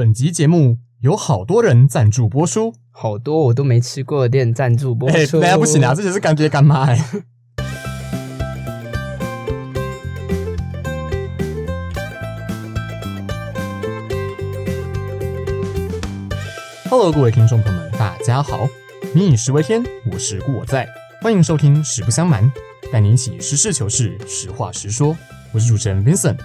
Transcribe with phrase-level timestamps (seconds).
[0.00, 5.38] 本集节目有好多人赞助播出，好多我都没吃过的店赞助播哎，出。
[5.38, 7.04] 大家不行啊，这就是干爹干妈哎。
[16.88, 18.66] Hello，各位听众朋友们，大家好，
[19.14, 20.88] 民以食为天，我是故我在，
[21.20, 22.50] 欢迎收听实不相瞒，
[22.90, 25.14] 带你一起实事求是，实话实说。
[25.52, 26.38] 我是主持人 Vincent。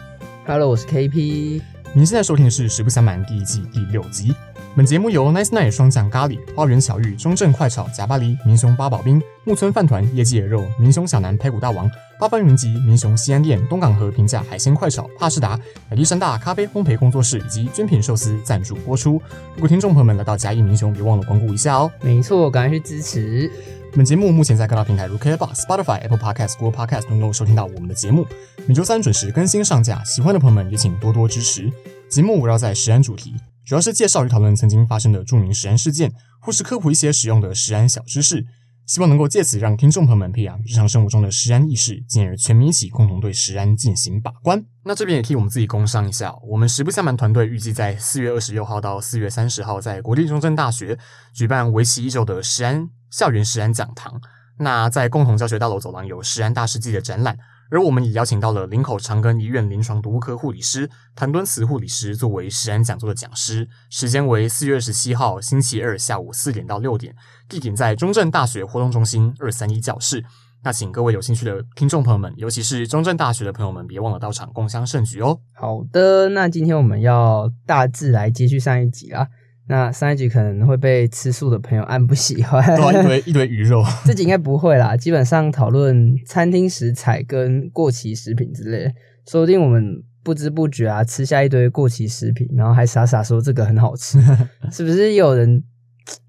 [0.46, 1.62] Hello，我是 KP。
[1.98, 4.36] 您现在收听的是《实不相瞒》第一季第六集。
[4.76, 15.52] 本节目由 Nice Night 双酱咖喱、花园小玉、中正快炒、夹巴黎、民雄八宝冰、木村饭团、业绩野肉、民雄小南排骨大王、八方云集、民雄西安店、东港河平价海鲜快炒、帕士达、
[15.92, 19.14] 亚历山大咖啡烘焙工作室以及军品寿司赞助播出。
[19.54, 21.90] 如果听众朋友们来到嘉义民雄，别忘了光顾一下哦。
[22.02, 23.50] 没错，赶快去支持。
[23.96, 28.28] 本节目目前在各大平台如 KKBox、Spotify、Apple Podcast、Google Podcast 能够收听到我们的节目。
[28.68, 31.72] 每周三准时更新上架，喜欢的朋友们也请多多支持。
[32.10, 33.34] 节目围绕在食安主题，
[33.66, 38.46] 主要是介绍与讨论曾经发生的著名食安事件，或是科普一些实用的食安小知识，
[38.86, 44.62] 希望能够借此让听众朋友们培养日常生活中的食安意识，进而全民一起共同对食安进行把关。
[44.84, 51.00] 那这边也替我们自己工商一下，我们实不相瞒团队预计在四月二十六号到四月三十号，在国立中正大学
[51.34, 54.20] 举办为期一周的食安校园食安讲堂。
[54.60, 57.38] 那在共同教学大楼走廊有食安大世纪的展览，
[57.72, 67.16] 而我们也邀请到了林口长庚医院临床毒物科护理师谭敦慈护理师作为食安讲座的讲师，时间为四月二十七号星期二下午四点到六点，
[67.48, 70.26] 地点在中正大学活动中心二三一教室。
[70.64, 75.40] 那请各位有兴趣的听众朋友们，尤其是中正大学的朋友们，别忘了到场共襄盛举哦。
[75.54, 79.28] 好的，那今天我们要大致来接续上一集啦。
[79.68, 84.96] 那上一集可能会被吃素的朋友按不喜欢，对啊，一堆 一堆鱼肉，这集应该不会啦。
[84.96, 88.94] 基本上讨论餐厅食材跟过期食品之类的，
[89.28, 94.20] 说不定我们不知不觉啊吃下一堆过期食品，然后还傻傻说这个很好吃，
[94.72, 95.14] 是不是？
[95.14, 95.64] 有人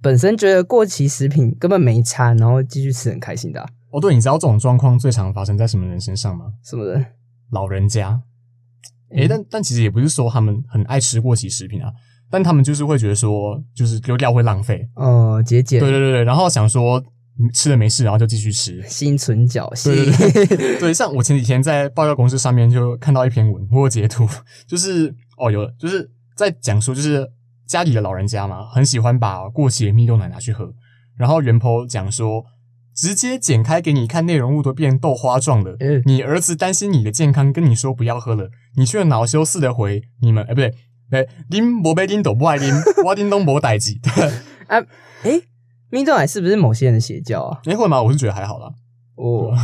[0.01, 6.47] 本身觉得过期食品根本没差，然后继续吃很开心的、啊，哦，对，你知道这种状况最常发生在什么人身上吗？
[6.65, 7.05] 什么人？
[7.51, 8.23] 老人家。
[9.11, 11.93] 诶，但但其实也不是说他们很爱吃过期食品啊，
[12.31, 14.89] 但他们就是会觉得说，就是丢掉会浪费。
[14.95, 16.99] 哦，节俭，对对对对，然后想说
[17.39, 18.83] 嗯吃了没事，然后就继续吃。
[18.89, 19.95] 心存侥幸。
[19.95, 24.29] 对对对对，像我前几天在报告公司上面就看到一篇文，我有截图，
[24.67, 27.31] 就是哦有，就是在讲说，就是
[27.67, 30.73] 家里的老人家嘛，很喜欢把过期的蜜豆奶拿去喝，
[31.17, 32.45] 然后原 po 讲说。
[32.99, 35.77] 直接剪开给你看，内容物都变豆花状了。
[35.81, 40.75] 嗯你儿子担心你的健康，跟你说不要喝了，你却恼羞似的回你们，哎、不对，
[41.11, 42.73] 哎，拎不被拎都不爱拎，
[43.05, 43.93] 我拎东没代志。
[44.03, 44.25] 对，
[44.67, 44.85] 啊，
[45.23, 45.43] 诶，
[45.91, 47.59] 蜜豆奶是不是某些人的邪教啊？
[47.67, 48.03] 哎、会吗？
[48.03, 48.69] 我是觉得还好啦，
[49.17, 49.55] 我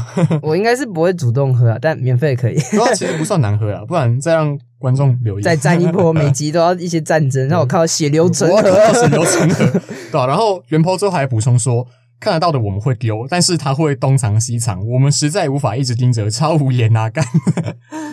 [0.43, 2.57] 我应该是不会主动喝啊，但免费可以。
[2.59, 5.43] 主要其实不算难喝啊，不然再让观众留意。
[5.43, 8.71] 再战一波， 每集都要一些战争，让我看到血流成我河。
[8.71, 11.87] 靠，血流成河，对啊，然后袁坡最后还补充说，
[12.21, 17.25] 看得到的我们会丢，但是他会东藏西藏，我们实在无法一直盯着，超无言啊，干，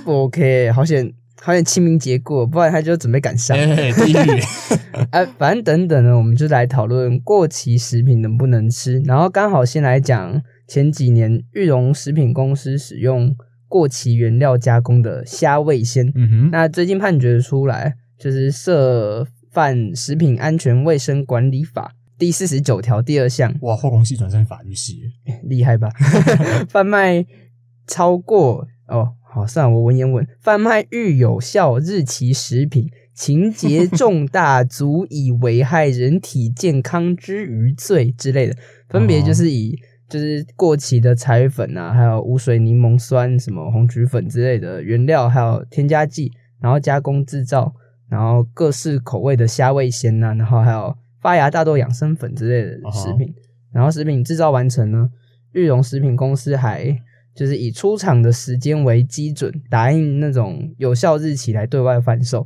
[0.03, 3.57] 不 OK，好险，好像清明节过，不然他就准备赶上。
[3.57, 4.41] 哎、地狱，
[5.11, 8.99] 啊，反正等等呢，我们就来讨论过期食品能不能吃。
[9.05, 13.35] 然后刚好先来讲前几年玉龙食品公司使用
[13.67, 16.11] 过期原料加工的虾味鲜。
[16.15, 25.89] 嗯哼，那最近判决出来，就是涉犯食品安全卫生管理法第四十九条第二项，哇，后宫系转成法律系耶， 厉害吧？
[26.67, 27.25] 贩卖
[27.87, 38.55] 超过哦，好，算了，我文言文，贩卖预有效日期食品，情节重大，足以危害人体健康之余罪之类的，
[38.89, 39.79] 分别就是以。
[40.09, 47.71] 就是过期的彩粉啊，还有无水柠檬酸、什么红曲粉之类的原料，还有添加剂，然后加工制造，
[48.09, 53.31] 然后各式口味的虾味鲜呐、然后还有发芽大豆养生粉之类的食品。
[53.71, 55.11] 然后食品制造完成呢，
[55.51, 56.99] 玉龙食品公司还
[57.39, 62.45] 就是以出厂的时间为基准，打印那种有效日期来对外贩售，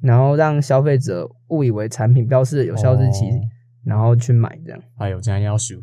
[0.00, 3.40] 然后让消费者误以为产品标示的有效日期，哦
[3.84, 4.82] 然后去买这样。
[4.96, 5.76] 还有这样要求。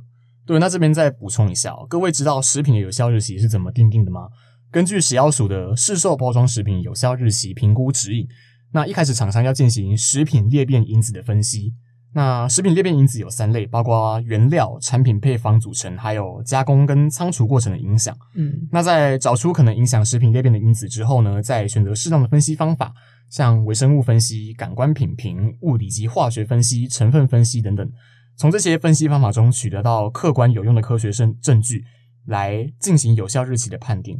[0.47, 4.29] 对，那这边再补充一下哦，各位知道食品的有效日期是怎么定定的吗？
[4.71, 8.27] 根据食药署的市售包装食品有效日期评估指引，
[8.71, 11.75] 那一开始厂商要进行食品裂变因子的分析。
[12.11, 18.17] 那食品裂变因子有三类，包括原料、产品配方组成，还有加工跟仓储过程的影响。
[18.35, 22.91] 嗯那在找出可能影响食品裂变的因子之后呢，再选择适当的分析方法，
[23.29, 27.87] 像微生物分析、感官品评、物理及化学分析、成分分析等等，
[28.35, 31.85] 从这些分析方法中取得到客观有用的科学证证据，
[32.25, 34.19] 来进行有效日期的判定。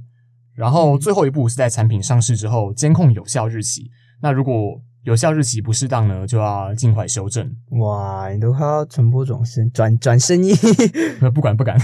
[0.54, 3.90] 然后最后一步是在产品上市之后监控有效日期。
[4.22, 7.52] 那如果有效日期不适当呢，就要尽快修正。
[7.80, 10.54] 哇，你都快要传播转身转转生意，
[11.34, 11.82] 不管不 敢。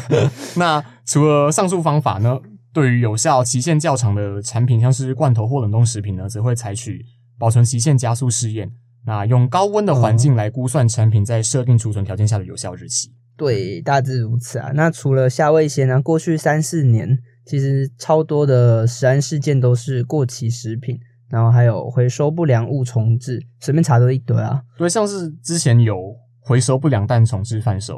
[0.56, 2.40] 那除了上述方法呢，
[2.72, 7.04] 对于有效期限较长的产品，像是罐头或冷冻食品呢，则会采取
[7.40, 8.72] 保存期限加速试验。
[9.08, 13.12] 那用高温的环境来估算产品在设定储存条件下的有效日期。
[13.36, 14.72] 对，大致如此啊。
[14.76, 21.00] 那除了夏威鲜呢，过去三四年其实超多的食安事件都是过期食品，
[21.36, 24.64] 然后还有回收不良物重置，随便查都一堆啊。
[24.78, 27.96] 对，像是之前有回收不良蛋重置贩售，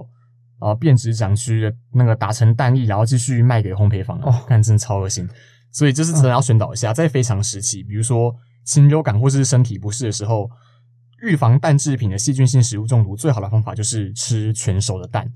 [0.59, 5.29] 然后变质长区的那个打成蛋液，然后继续卖给烘焙坊，哦，看真的超恶心。
[5.71, 8.33] 所以就是真的要宣导一下，在非常时期，比如说
[8.65, 10.49] 禽流感或是身体不适的时候。
[11.23, 15.27] 预防蛋制品的细菌性食物中毒，最好的方法就是吃全熟的蛋。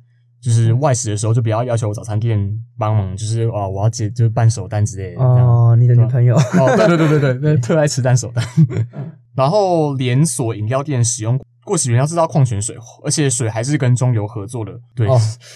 [0.41, 2.39] 就是外食的时候，就不要要求早餐店
[2.77, 5.21] 帮忙，就是哦，我要解就是半熟蛋之类的。
[5.21, 6.35] 哦，你的女朋友？
[6.35, 8.43] 哦，对对对对对， 特爱吃蛋手蛋。
[9.35, 14.73] 然后连锁饮料店使用过期原料制造矿泉水，而且水还是跟中油合作的。
[14.95, 15.07] 对，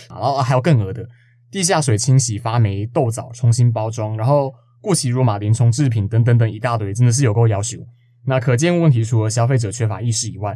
[0.10, 1.04] 然后还有更恶的，
[1.52, 7.80] 地下水清洗发霉豆枣，重新包装，然后过期如马连冲制品等等等一大堆，真的是有够要求。
[8.28, 10.56] 那可见问题除了消费者缺乏意识以外，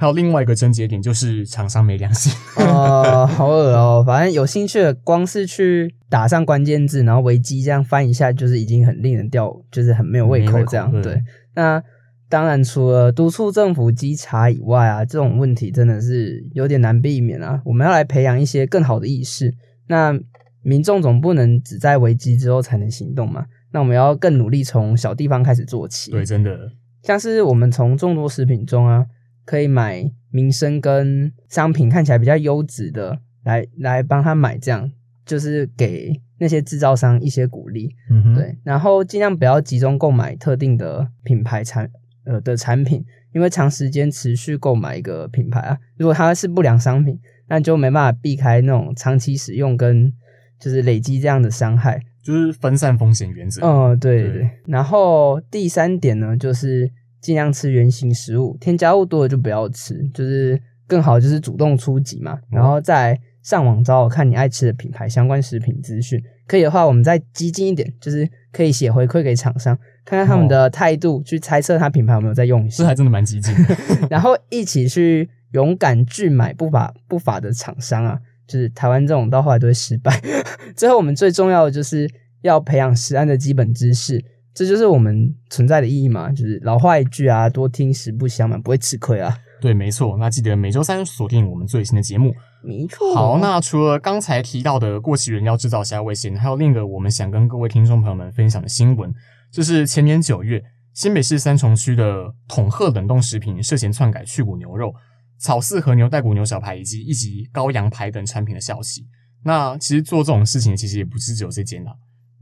[0.00, 2.32] 还有另外一个症结点，就是厂商没良心。
[2.56, 4.02] 啊， 好恶哦！
[4.06, 10.90] 反正有兴趣的，光是去打上关键字，然后维基这样翻一下，就是已经很令人掉，就是很没有胃口这样。
[11.02, 11.22] 对，
[11.54, 11.82] 那
[12.30, 17.60] 当然除了督促政府稽查以外啊，这种问题真的是有点难避免啊。
[17.66, 19.54] 我们要来培养一些更好的意识。
[19.88, 20.18] 那
[20.62, 23.44] 民众总不能只在危机之后才能行动嘛？
[23.70, 26.10] 那我们要更努力，从小地方开始做起。
[26.10, 26.56] 对，真的。
[27.02, 29.04] 像是我们从众多食品中啊，
[29.50, 34.88] 可以买民生跟商品看起来比较优质的，来来帮他买，这样
[35.26, 41.90] 就是给那些制造商一些鼓励，嗯对，然后尽量不要集中购买特定的品牌产
[42.24, 47.18] 呃的产品，因为长时间持续购买一个品牌啊，如果它是不良商品，
[47.48, 50.12] 那就没办法避开那种长期使用跟
[50.60, 52.00] 就是累积这样的伤害。
[52.22, 53.66] 就是分散风险原则。
[53.66, 54.50] 嗯，对对对。
[54.66, 60.02] 然后第三点呢，就是尽量吃原形食物，添加物多的就不要吃。
[60.14, 62.38] 就是更好就是主动出击嘛。
[62.50, 66.22] 然后再上网找我看你爱吃的品牌相关食品资讯。
[66.46, 72.78] 可以的话，我们再激进一点，就是可以写回馈给厂商，看看他们的态度，去猜测他品牌有没有在用心。
[72.78, 73.54] 这还真的蛮激进。
[74.10, 78.18] 然后一起去勇敢拒买不法不法的厂商啊。
[78.48, 80.20] 就是台湾这种到后来都会失败。
[80.74, 82.10] 最后，我们最重要的就是
[82.42, 84.20] 要培养食安的基本知识，
[84.54, 86.30] 这就是我们存在的意义嘛。
[86.30, 89.36] 就是老话一句啊，多听实不相嘛，不会吃亏啊。
[89.60, 90.16] 对，没错。
[90.18, 92.34] 那记得每周三锁定我们最新的节目。
[92.62, 93.14] 没错。
[93.14, 99.12] 好，那除了刚才提到的过期原料制造虾味鲜，还有另一个我们想跟各位听众朋友们分享的新闻，
[99.52, 100.62] 就是前年九月，
[100.94, 104.94] 新北市三重区的统鹤冷冻食品涉嫌篡改去骨牛肉。
[105.38, 109.06] 草饲和牛、带骨牛小排以及一级羔羊排等产品的消息。
[109.42, 111.94] 那其实做这种事情，其实也不是只有这间啦，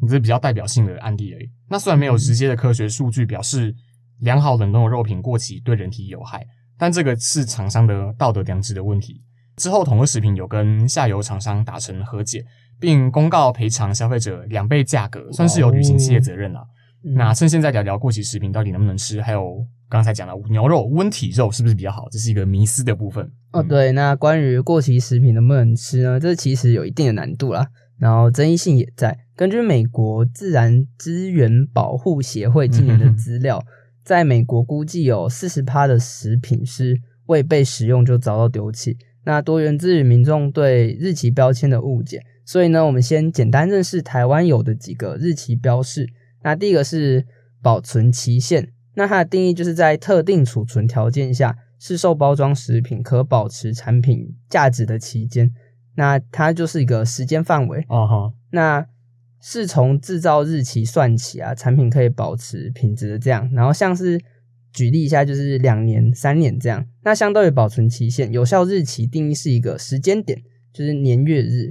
[0.03, 1.51] 这是比较代表性的案例而已。
[1.69, 3.75] 那虽然没有直接的科学数据表示
[4.21, 6.47] 良好冷冻的肉品过期对人体有害，
[6.79, 9.23] 但这个是厂商的道德良知的问题。
[9.57, 12.45] 之后，统合食品有跟下游厂商达成和解，
[12.79, 16.61] 并公告赔偿消费者两倍价格，算是有履行企业责任了。
[17.17, 19.67] 那趁现在聊聊过期食品到底能不能吃，还有。
[19.91, 22.07] 刚才讲了牛肉温体肉是不是比较好？
[22.11, 23.63] 这是一个迷思的部分哦。
[23.63, 26.21] 对，那关于过期食品能不能吃呢？
[26.21, 27.67] 这其实有一定的难度啦，
[27.99, 29.19] 然后争议性也在。
[29.37, 33.63] 根据美国自然资源保护协会今年的资料，
[34.03, 38.97] 在美国估计有四十趴的食品是未被食用就遭到丢弃。
[39.25, 42.23] 那多源自于民众对日期标签的误解。
[42.45, 46.09] 所以呢，我们先简单认识台湾有的几个日期标示。
[46.43, 47.27] 那第一个是
[47.61, 48.73] 保存期限。
[48.95, 55.53] 那它的定义就是在特定储存条件下，市售包装食品可保持产品价值的期间，
[55.99, 57.85] 那它就是一个时间范围。
[57.89, 58.87] 哦哈，那
[59.41, 63.51] 是从制造日期算起啊，产品可以保持品质的这样。
[63.53, 64.21] 然后像是
[64.73, 66.87] 举例一下，就是两年、三年这样。
[67.03, 70.41] 那相对于保存期限，有效日期定义是一个时间点，
[70.73, 71.71] 就是年月日。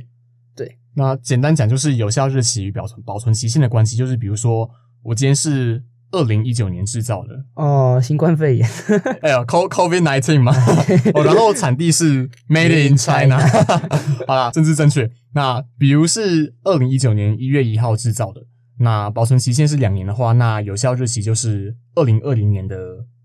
[0.53, 4.69] 对，那简单讲就是有效日期与保存保存期限的关系，就是比如说
[5.03, 5.81] 我今天是。
[6.11, 8.69] 二零一九年制造的哦，新冠肺炎，
[9.21, 10.53] 哎呀，COVID nineteen 嘛，
[11.13, 13.37] 哦，然后产地是 Made in China，
[14.25, 15.09] 好啦，政治正确。
[15.33, 18.41] 那比如是二零一九年一月一号制造的，
[18.79, 22.77] 那保存期限是两年的话，那有效日期就是二零二零年的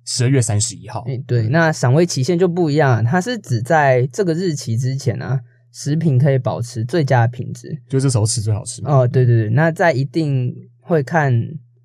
[0.04, 1.04] 十二月三十一号。
[1.06, 5.40] 哎，对，那赏味期限就不一样，它是指在这个日期之前啊，
[5.72, 8.82] 食品可以保持最佳品质，就这时候吃最好吃。
[8.84, 11.32] 哦，对对对，那在一定会看。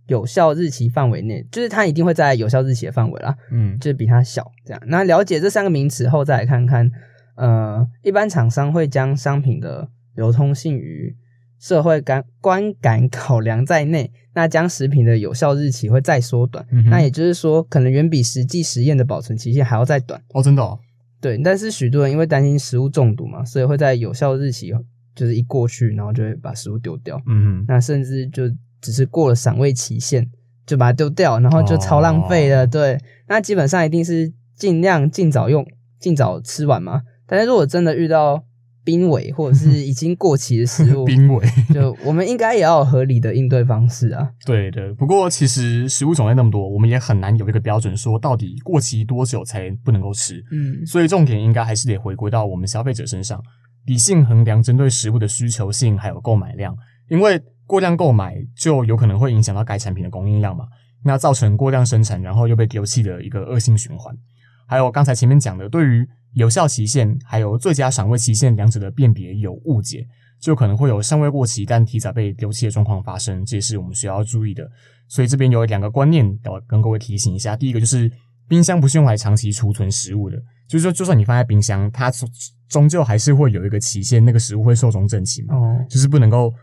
[0.07, 4.81] 有效日期范围内，就是它一定会在有效日期的范围啦，嗯，就是比它小这样。
[4.87, 6.89] 那了解这三个名词后，再来看看，
[7.35, 11.15] 呃，一般厂商会将商品的流通性与
[11.59, 16.65] 社会感观感考量在内，那将食品的有效日期会再缩短。
[16.71, 20.21] 嗯那也就是说，可能远比实际实验的保存期限还要再短。
[20.33, 20.79] 哦，真的哦，
[21.19, 24.71] 对，但是许多人因为担心食物中毒嘛，所以会在有效日期
[25.15, 27.19] 就是一过去，然后就会把食物丢掉。
[27.27, 28.43] 嗯哼，那甚至就
[28.87, 30.25] 只是过了赏味期限
[30.65, 32.63] 就把它丢掉，然后就超浪费了。
[32.63, 35.65] 哦对，那基本上一定是尽量尽早用，
[35.99, 37.01] 尽早吃完嘛。
[37.27, 38.41] 但是如果真的遇到
[38.85, 41.45] 濒危或者是 已经过期的食物，濒危。
[41.73, 44.29] 就我们应该也要有合理的应对方式啊。
[44.45, 50.41] 对的，不过其实食物种类那么多，我们也很难有一个标准说到底过期多久才不能够吃。
[50.53, 53.43] 嗯，所以重点应该还是得回归到我们消费者身上，
[53.85, 56.73] 理性衡量针对食物的需求性还有购买量，
[57.09, 60.65] 因为过量购买就有可能会影响到该产品的供应量嘛，
[61.03, 64.15] 那造成过量生产，然后又被丢弃的一个恶性循环。
[64.65, 70.07] 还有刚才前面讲的，对于有效期限还有最佳赏味期限两者的辨别有误解，
[70.41, 74.69] 就可能会有尚未过期但提早被丢弃的状况发生，这也是我们需要注意的。
[75.07, 78.11] 所以这边有两个观念要跟各位提醒一下，第一个就是
[78.47, 82.29] 冰箱不是用来长期储存食物的，就是说就算你放在冰箱，它终
[82.69, 86.53] 终究还是会有一个期限，那个食物会寿终正寝嘛，哦，就是不能够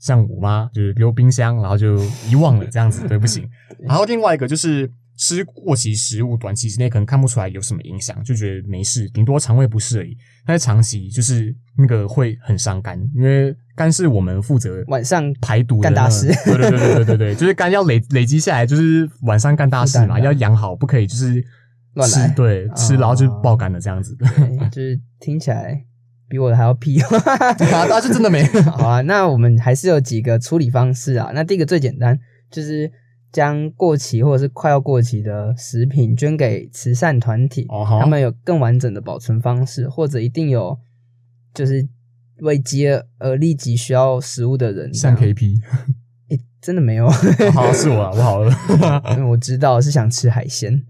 [0.00, 3.48] 像我妈就是留冰箱，然后就遗忘了这样子， 对，不行。
[3.80, 10.16] 然后另外一个就是吃过期食物，短期之内可能看不出来有什么影响，就觉得没事，顶多肠胃不适而已。
[10.46, 21.44] 但是长期就是那个会很伤肝，因为肝是我们负责晚上排毒的那个干大事对对对对对对对， 就是肝要累累积下来，就是晚上干大事嘛，要养好，不可以就是
[21.94, 24.16] 乱来吃对吃，然后就哦爆肝了这样子。
[24.16, 25.84] 对就是听起来
[26.30, 26.98] 比我的还要屁。
[27.02, 27.18] 啊，
[27.58, 31.32] 大家就真的没 好啊，那我们还是有几个处理方式啊。
[31.34, 32.18] 那第一个最简单，
[32.50, 32.90] 就是
[33.32, 37.66] 将过期或者是快要过期的食品捐给慈善团体，
[38.00, 40.78] 他们有更完整的保存方式，或者一定有
[41.52, 41.86] 就是
[42.42, 45.16] 为饥饿而立即需要食物的人这像。
[45.16, 45.56] KP，
[46.30, 47.10] 诶真的没有，
[47.52, 48.50] 好是我啊，我好饿。
[49.30, 50.82] 我知道是想吃海鲜。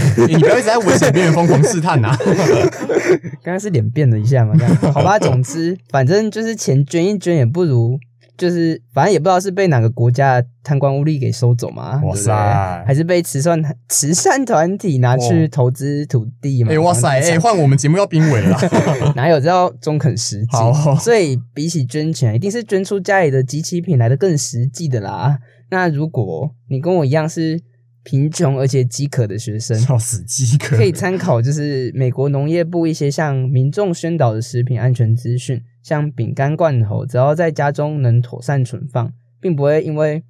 [0.28, 2.16] 你不要一直在危险边缘疯狂试探呐、
[3.42, 5.18] 刚刚是脸变了一下嘛，这样好吧。
[5.18, 7.98] 总之， 反正就是钱捐一捐，也不如
[8.36, 16.72] 就是反正也不知道是被哪个国家的贪官污吏给收走嘛，对不对塞还是被慈善慈善团体拿去哦投资土地嘛？
[16.72, 19.12] 哎、哇塞，换我们节目要濒危了啦。
[19.14, 20.48] 哪有这叫中肯实际？
[20.56, 25.38] 好所以比起捐钱，一定是捐出家里的集齐品来的更实际的啦。
[25.70, 27.60] 那如果你跟我一样是
[28.04, 30.76] 贫穷而且饥渴的学生，笑死饥渴。
[30.76, 40.22] 可以参考就是美国农业部一些向民众宣导的食品安全资讯，像饼干罐头，只要在家中能妥善存放，并不会因为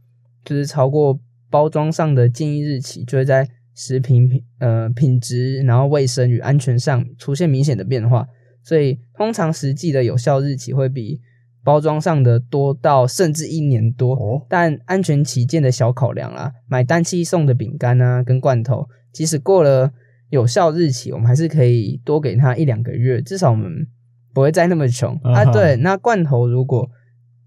[0.45, 1.19] 就是超过
[1.51, 8.27] 包装上的建议日期，就会在食品品呃品质、然后卫生与安全上出现明显的变化。
[8.63, 11.21] 所以通常实际的有效日期会比
[11.65, 14.15] 包装上的多到甚至一年多。
[14.15, 19.93] 哦，但安全起见的小考量啦，买单期送的饼干啊跟罐头，即使过了
[20.31, 23.87] 有效日期，我们还是可以多给他一两个月，至少我们
[24.33, 25.45] 不会再那么穷、啊。
[25.53, 26.89] 对，那罐头如果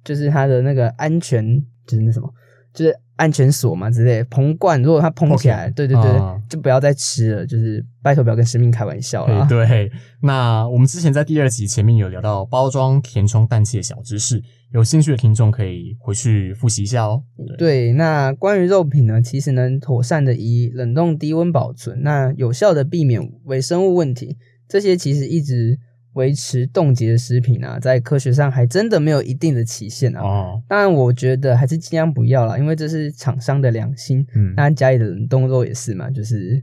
[0.04, 2.32] 就是它的那个安全，就是那什么，
[2.74, 9.42] 就是安全锁嘛之类的，膨罐如果它膨起来对对对，啊就不要再吃了，就是拜托不要跟生命开玩笑啦。
[9.42, 9.92] 哎对，
[10.22, 14.44] 那我们之前在第二集前面有聊到包装填充氮气的小知识，
[14.74, 17.24] 有兴趣的听众可以回去复习一下哦。
[17.48, 25.80] 对，对，那关于肉品呢，其实能妥善的以冷冻低温保存，那有效的避免微生物问题，这些其实一直
[26.16, 30.22] 维持冻结的食品啊，在科学上还真的没有一定的期限啊。
[30.22, 34.26] 哦，当然，我觉得还是尽量不要啦，因为这是厂商的良心。
[34.36, 36.62] 嗯，那家里的冷冻肉也是嘛，就是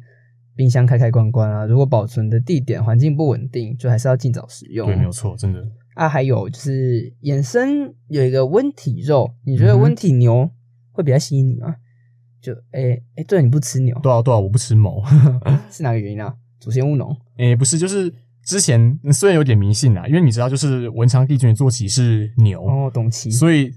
[0.57, 4.87] 冰箱开开关关啊，如果保存的地点环境不稳定，就还是要尽早食用。
[4.87, 5.63] 对，没有错，真的。
[5.95, 10.51] 啊，还有就是衍生有一个温体肉，你觉得温体牛
[10.93, 11.77] 会比较吸引你吗？
[12.41, 15.03] 就诶诶，对，你不吃牛对啊，对啊，我不吃某。
[15.71, 16.35] 是哪个原因啊？
[16.59, 18.13] 祖先务农诶、不是，就是
[18.45, 23.73] 之前虽然有点迷信啦，因为你知道，就是文昌帝君的坐骑是牛，哦，懂骑所以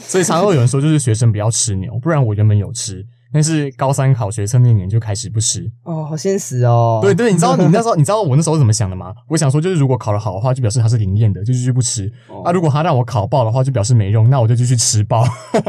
[0.00, 5.70] 所以常常有人说，就是学生不要吃牛，不然我原本有吃，但是高三考学测那年就开始不吃。
[5.84, 7.00] 哦，好现实哦。
[7.02, 9.14] 对对，你知道你那时候你知道我那时候怎么想的吗？
[9.28, 15.24] 我想说，就是如果考得好的话，就表示它是灵验的，就继续不吃；哦啊，如果他让我考爆的话，就表示没用，那我就继续吃爆。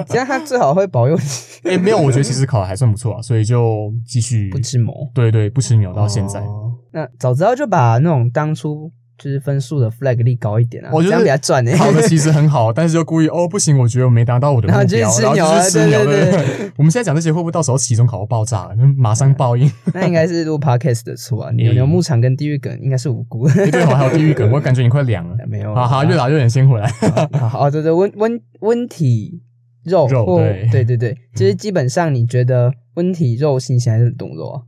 [0.10, 1.16] 这样他最好会保佑
[1.64, 4.94] 你 诶、没有，我觉得其实考的还算不错啊，所以就继续不吃牛。
[5.14, 6.42] 对对，不吃牛到现在。
[6.42, 11.72] 哦那早知道就把那种当初就是分数的 flag 立高一点啊，我觉得这样比较赚呢。
[11.78, 16.72] 考的其实很好，但是就故意哦不行，我觉得我没达到我的目标，然后就吃牛啊然后就去吃牛对对。
[16.76, 18.76] 我们现在讲这些会不会到时候期中考到爆炸了？
[18.98, 19.72] 马上报应。
[19.94, 23.44] 那应该是录 podcast 的错啊，牛牛牧场跟地狱梗应该是无辜。
[23.48, 25.38] 哎对哦，还有地狱梗，我感觉你快凉了。
[25.48, 26.88] 没有，好好，越打越远，先回来。
[27.34, 29.44] 好好，对对，温温温体
[29.84, 34.62] 肉肉对对对对，就是基本上你觉得温体肉新鲜还是冷冻肉啊？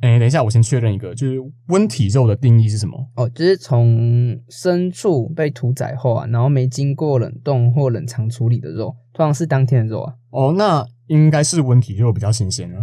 [0.00, 1.38] 哎，等一下，我先确认一个，就是
[1.68, 2.98] 温体肉的定义是什么？
[3.16, 10.14] 哦，就是从牲畜被屠宰后啊，然后没经过冷冻或冷藏处理的肉，通常是当天的肉啊。
[10.30, 12.78] 哦，那应该是温体肉比较新鲜啊，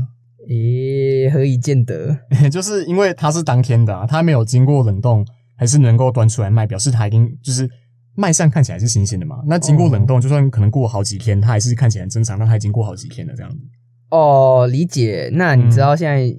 [0.47, 2.15] 咦，何以见得？
[2.51, 7.67] 就是因为它是当天的啊，它没有经过冷冻，还是能够端出来卖，表示它已经就是
[8.15, 9.38] 卖相看起来是新鲜的嘛。
[9.47, 13.57] 那经过冷冻，就算可能过好几天，它还是看起来很正常，那它已经过好几天了这样子。
[14.12, 15.29] 哦，理解。
[15.33, 16.33] 那你嗯知道现在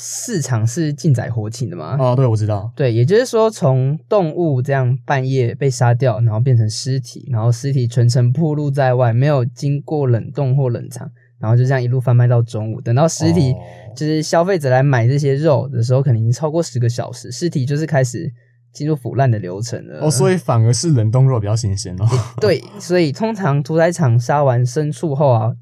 [0.00, 1.96] 市场是禁宰活禽的吗？
[1.98, 2.70] 哦，对，我知道。
[2.76, 12.80] 对，也就是说，从动物这样半夜被杀掉，然后变成尸体，然后尸体全程暴露在外，没有经过冷冻或冷藏，然后就这样一路贩卖到中午。
[12.80, 13.56] 等到尸体、哦
[13.96, 18.32] 就是消费者来买这些肉的时候，可能已经超过十个小时，尸体就是开始
[18.72, 19.98] 进入腐烂的流程了。
[20.02, 22.06] 哦，所以反而是冷冻肉比较新鲜哦。
[22.40, 25.52] 对，所以通常屠宰场杀完牲畜后啊，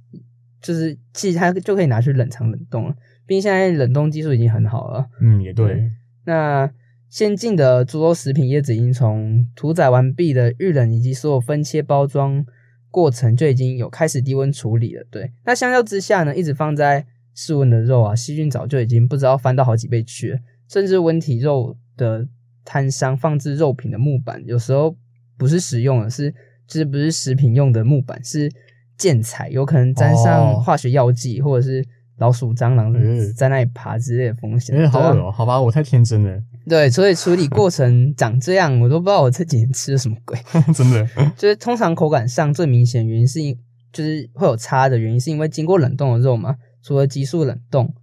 [0.61, 2.95] 就是其实它就可以拿去冷藏冷冻了，
[3.27, 5.07] 毕竟现在冷冻技术已经很好了。
[5.21, 5.91] 嗯，也对。
[6.25, 6.71] 那
[7.09, 12.45] 先进的猪肉食品业者已经从屠宰完毕的预冷以及所有分切包装
[12.91, 15.05] 过程就已经有开始低温处理了。
[15.11, 22.27] 对，那相较之下呢，一直放在室温的肉啊，细菌早就已经不知道翻到好几倍去了，甚至温体肉的
[22.65, 24.97] 摊商放置肉品的木板，有时候
[25.39, 26.33] 不是食用的，是
[26.67, 28.51] 就是不是食品用的木板，是
[28.99, 31.87] 建材，有可能沾上哦化学药剂、或者是
[32.19, 34.77] 老鼠、蟑螂嗯在那里爬之类的风险。
[34.77, 40.39] 哎，好对啊恶哦，好吧，我太天真了，对，所以处理过程长这样，我都不知道我这几年吃了什么鬼。
[40.75, 41.07] 真的。
[41.37, 43.57] 就是通常口感上最明显原因是因，
[43.93, 47.95] 就是会有差的原因，是因为经过冷冻的肉嘛，除了急速冷冻，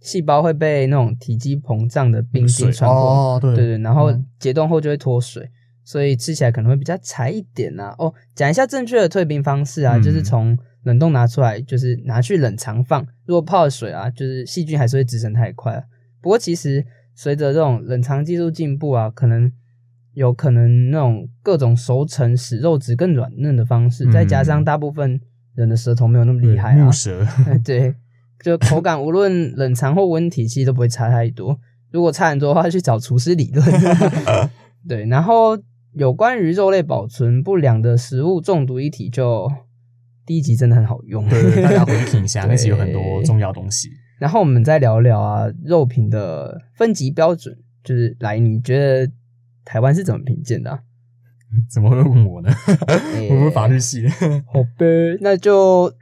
[0.00, 5.48] 细胞会被那种体积膨胀的冰水晶穿过，哦，对对对，然后嗯解冻后就会脱水，
[5.84, 7.94] 所以吃起来可能会比较柴一点啊。
[7.98, 13.06] 哦，讲一下正确的退冰方式啊，嗯就是从冷冻拿出来，就是拿去冷藏放。
[13.26, 15.82] 如果泡水啊，就是细菌还是会滋生太快啊。
[16.20, 19.50] 不过其实随着这种冷藏技术进步啊，可能
[20.12, 25.20] 有可能那种各种熟成使肉质更软嫩的方式，嗯再加上大部分
[25.54, 27.26] 人的舌头没有那么厉害啊木，蛇。
[27.64, 27.94] 对，
[28.42, 31.58] 就口感无论冷藏或温体，其实都不会差太多。
[31.90, 33.64] 如果差很多的话，去找厨师理论。
[34.88, 35.56] 对，然后
[35.92, 39.50] 有关于肉类保存不良的食物中毒议题就，
[40.26, 41.28] 第一集真的很好用。
[41.28, 43.90] 对对， 大家回去听一下，那集有很多重要东西。
[44.18, 49.12] 然后我们再聊聊啊，肉品的分级标准，就是来，你觉得
[49.64, 50.80] 台湾是怎么评鉴的、啊？
[51.70, 52.50] 怎么会问我呢？
[52.88, 54.10] 诶 我不是法律系的。
[54.10, 55.92] 好呗，那就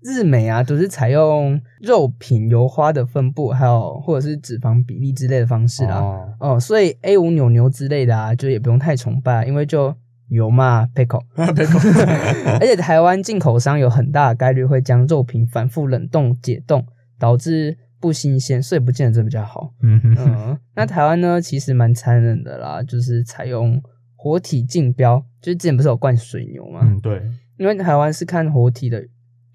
[0.00, 5.96] 日美啊，都是采用肉品油花的分布，还有或者是脂肪比例之类的方式啦。
[5.96, 9.94] 哦，哦，所以 A 五扭牛之类的啊，就也不用太崇拜，因为就
[10.32, 11.24] 油嘛 pickle。
[11.36, 16.84] 而且台湾进口商有很大的概率会将肉品反复冷冻解冻，
[17.18, 19.72] 导致不新鲜，所以不见得这比较好。
[19.82, 23.80] 嗯哼，嗯，那台湾呢，其实蛮残忍的啦，就是采用
[24.16, 26.80] 活体竞标，就是之前不是有灌水牛吗？
[26.82, 27.22] 嗯，对，
[27.58, 29.00] 因为台湾是看活体的，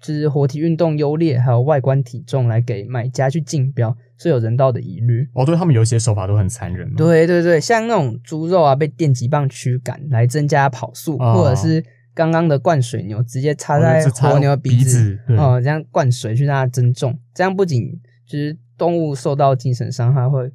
[0.00, 5.26] 就是活体运动优劣，还有外观体重来给买家去竞标，所以有人道的疑虑。
[5.32, 6.94] 哦，对他们有一些手法都很残忍嘛。
[6.96, 11.82] 对对对，像那种猪肉啊，被电击棒驱赶来增加跑速，哦或者是
[12.14, 17.84] 刚刚的灌水牛直接插哦在活牛的鼻鼻子，哦、这样灌水去让它增重，这样不仅
[18.26, 20.50] 就是动物受到精神伤害，会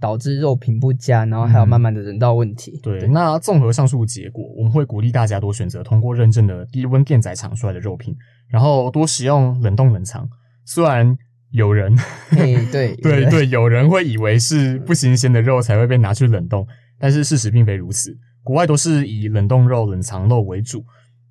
[0.00, 2.78] 导致肉品不佳，然后还有慢慢的人道问题。
[2.84, 8.14] 对，那综合上述结果，我们会鼓励大家多选择通过认证的低温电宰厂出来的肉品，
[8.46, 10.28] 然后多使用冷冻冷藏。
[10.64, 11.18] 虽然
[11.50, 11.96] 有人
[12.30, 16.66] 嘿， 对 对对，有人会以为是不新鲜的肉才会被拿去冷冻，
[16.98, 18.16] 但是事实并非如此。
[18.42, 20.84] 国外都是以冷冻肉、冷藏肉为主，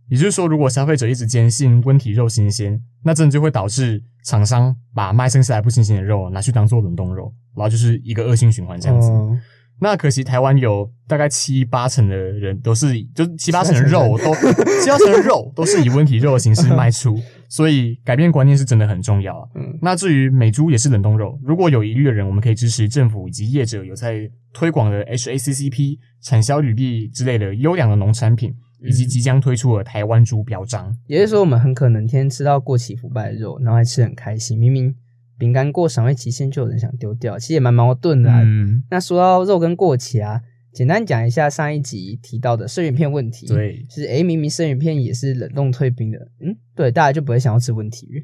[0.10, 9.10] 也就是说，如果消费者一直坚信温体肉新鲜，那真的就会导致厂商把卖剩下来不新鲜的肉拿去当做冷冻肉，然后就是一个恶性循环这样子。
[9.10, 9.38] 哦
[9.80, 14.34] 那可惜台湾有大概七八成的人都是，就是七八成的肉都
[14.82, 17.15] 七八成的肉都是以温体肉的形式卖出，
[17.47, 19.49] 所以改变观念是真的很重要啊。
[19.55, 30.95] 嗯那至于美猪也是冷冻肉，如果有疑虑的人，我们可以支持政府以及业者有在推广的 HACCP 产销履历之类的优良的农产品，以及即将推出的台湾猪标章。
[31.05, 34.57] 也就是说，我们很可能天天吃到过期腐败的肉，然后还吃得很开心。
[34.57, 34.95] 明明
[35.38, 38.41] 饼干过赏味期限，就有人想丢掉，其实也蛮矛盾的、啊。
[38.43, 40.41] 嗯，那说到肉跟过期啊，
[40.73, 43.47] 简单讲一下上一集提到的生鱼片问题。
[43.47, 48.23] 对，就是诶，明明生鱼片也是冷冻退冰的，嗯，对，大家就不会想要吃问题鱼。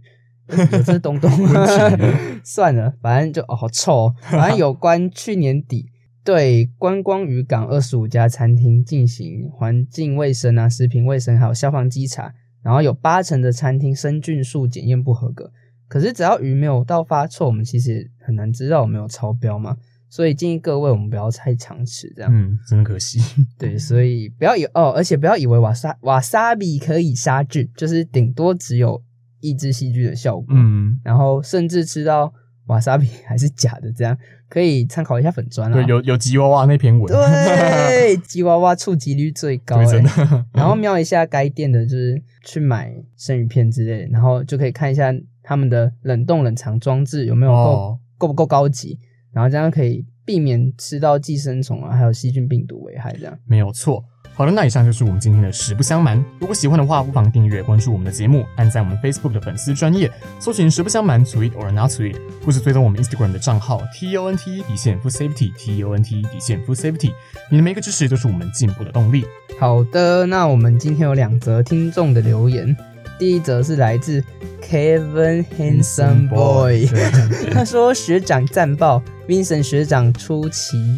[0.72, 1.32] 有这东东，
[2.44, 3.94] 算了，反正就哦好臭。
[3.94, 4.16] 哦。
[4.24, 5.90] 反正有关去年底
[6.24, 15.52] 对观光渔港二十五家餐厅进行环境卫生啊、食品卫生还有消防稽查，然后有八成的餐厅生菌数检验不合格。
[15.88, 19.78] 可是只要鱼没有到发臭，我们其实很难知道有没有超标嘛。
[20.14, 22.32] 所以建议各位我们不要太常吃这样。
[22.32, 23.20] 嗯，真的可惜。
[23.58, 29.02] 对，所以不要以哦，而且不要以为瓦沙瓦沙比可以杀菌，就是顶多只有。
[29.46, 32.34] 抑制细菌的效果，嗯，然后甚至吃到
[32.68, 35.74] 瓦萨比还是假的，这样可以参考一下粉砖啊。
[35.74, 40.10] 对，有有吉娃娃那篇文，对， 吉娃娃触及率最高，真的。
[40.56, 48.98] 然后瞄一下该店的，就是去买生鱼片之类，然后就可以看一下他们的冷冻冷藏装置有没有够够不够高级，
[49.34, 54.06] 然后这样可以避免吃到寄生虫啊，还有细菌病毒危害，这样没有错。
[54.36, 56.18] 好了，那以上就是我们今天的实不相瞒。
[56.40, 65.54] 如果喜欢的话，不妨订阅关注我们的节目，按在我们 Facebook 的粉丝专业，搜寻实不相瞒 Sweet or Not Sweet，或是追踪我们 Instagram 的账号 T O N T 底线 Food Safety
[65.56, 67.12] T O N T 底线 Food Safety。
[67.52, 69.24] 你的每一个支持都是我们进步的动力。
[69.60, 72.76] 好的，那我们今天有两则听众的留言，
[73.24, 74.22] 第一则是来自
[74.70, 76.90] Kevin Handsome Boy，
[77.54, 80.98] 他说学长赞爆 Vincent 学长出奇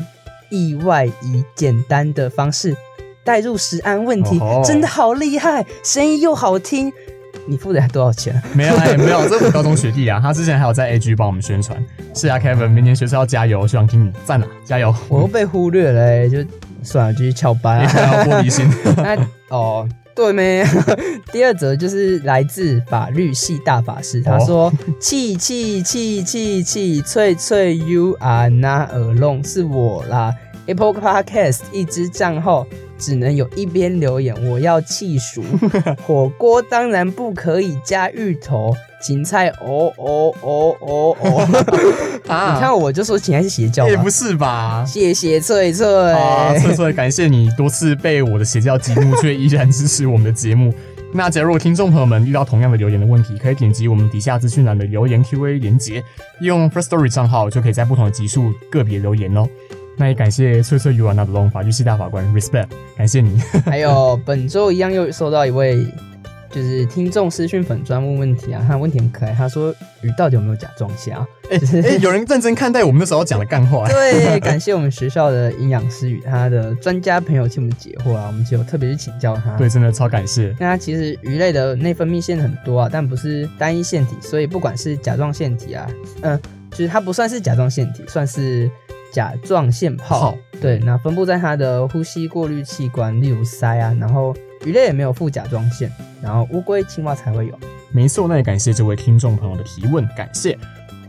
[0.49, 2.75] 意外以简单的方式。
[3.23, 6.91] 带入实案问题，真的好厉害，声音又好听。
[7.45, 8.41] 你付了多少钱？
[8.55, 10.19] 没有，没有，这是我高中学弟啊。
[10.19, 11.77] 他之前还有在 A G 帮我们宣传。
[12.15, 14.91] 是啊，Kevin，明年学校要加油，希望听你赞啊，加油。
[15.09, 16.43] 我又被忽略了，就
[16.81, 18.25] 算了，继续翘班啊。
[18.25, 18.67] 玻璃心。
[18.97, 19.15] 那
[19.49, 20.63] 哦，对没？
[21.33, 30.33] 第二则就是来自法律系大法师，他说：气气气气气，脆脆 You are not alone，是我啦。
[30.67, 32.65] Apple Podcast 一支账号。
[33.05, 35.43] 只能有一边留言，我要气熟
[36.07, 39.49] 火锅，当然不可以加芋头、芹菜。
[39.61, 41.47] 哦哦哦哦哦！
[42.25, 44.83] 你看我就说芹菜是邪教，也不是吧？
[44.87, 45.85] 谢谢翠翠，
[46.59, 50.73] 翠翠，感谢你多次被我的邪教激怒，却依然支持我们的节目。
[51.13, 56.03] 那假如听众朋友们遇到同样的留言的问题，可以点击我们底下资讯栏的留言 Q&A 连接，
[56.41, 59.47] 用 First Story 账号就可以在不同的集数个别留言哦。
[59.97, 63.39] 那也感谢翠翠与我那的龙法律系大法官，respect，感谢你。
[63.65, 65.85] 还有本周一样又收到一位
[66.51, 71.25] 就是听众私讯粉专问问题啊，他问题很可爱，他说鱼到底有没有甲状腺啊？
[71.49, 73.87] 哎哎，有人认真看待我们那时候讲的干话。
[73.91, 79.55] 对，感谢我们学校的营养师与他的专家朋友替我们解惑啊，我们就特别去请教他。
[79.57, 80.55] 对，真的超感谢。
[80.59, 85.89] 那其实鱼类的内分泌腺很多啊，但不是单一腺体，所以不管是甲状腺体啊，
[86.21, 86.39] 嗯，
[86.71, 88.69] 就是它不算是甲状腺体，算是。
[89.15, 95.89] 甲状腺泡，对，那分布在它的呼吸过滤器官，例如鳃啊，然后鱼类也没有副甲状腺，
[96.21, 97.57] 然后乌龟、青蛙才会有。
[97.93, 100.57] 没错，那也感谢这位听众朋友的提问，感谢。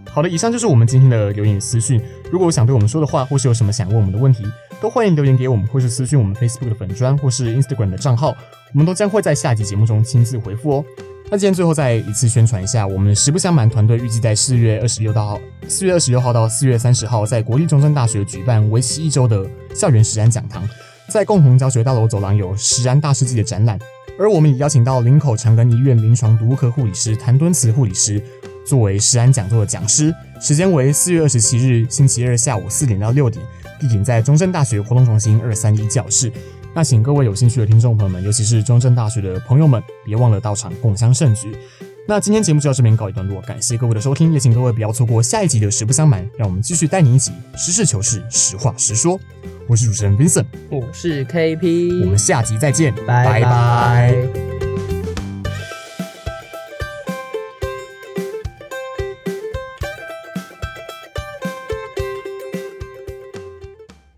[0.08, 2.00] 好的，以上就是我们今天的留言私讯。
[2.30, 4.44] 如果想对我们说的话，或是有什么想问我们的问题，
[4.80, 8.28] 都欢迎留言给我们，或是私讯我们 Facebook 的粉砖，或是 Instagram 的账号，
[8.72, 10.84] 我们都将会在下集节目中亲自回复哦。
[11.28, 20.62] 那今天最后再一次宣传一下，我们实不相瞒团队预计在四月二十六号，四月二十六号到四月三十号，在国立中山大学举办为期一周的校园实安讲堂。
[21.08, 23.76] 在共同教学大楼走廊有实安大世纪的展览，
[24.16, 28.22] 而我们也邀请到林口长庚医院临床毒物科护理师谭敦慈护理师
[28.64, 33.44] 作为实安讲座的讲师，时间为四月二十七日星期二下午四点到六点，
[33.80, 36.32] 地点在中山大学活动中心二三一教室。
[36.76, 41.56] 那请各位有兴趣的听众朋友们，尤其是中正大学的朋友们，别忘了到场共襄盛举。
[42.06, 49.18] 那今天节目就到这边告一段落，感谢各位的收听，也请各位不要错过下一集的实不相瞒，让我们继续带你一起实事求是、实话实说。
[49.66, 54.55] 我是主持人 Vincent，我是 KP，我们下集再见，拜拜。